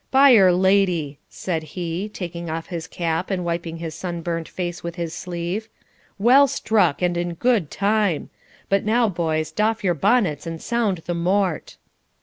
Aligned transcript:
'By 0.09 0.35
'r 0.35 0.51
Lady,' 0.51 1.19
said 1.29 1.61
he, 1.77 2.09
taking 2.09 2.49
off 2.49 2.65
his 2.73 2.87
cap 2.87 3.29
and 3.29 3.45
wiping 3.45 3.77
his 3.77 3.93
sun 3.93 4.23
burnt 4.23 4.49
face 4.49 4.81
with 4.83 4.95
his 4.95 5.13
sleeve, 5.13 5.69
'well 6.17 6.47
struck, 6.47 7.03
and 7.03 7.15
in 7.15 7.35
good 7.35 7.69
time! 7.69 8.31
But 8.67 8.83
now, 8.83 9.07
boys, 9.09 9.51
doff 9.51 9.83
your 9.83 9.93
bonnets 9.93 10.47
and 10.47 10.59
sound 10.59 11.03
the 11.05 11.13
mort.' 11.13 11.77